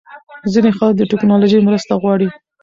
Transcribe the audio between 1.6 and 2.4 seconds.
مرسته غواړي.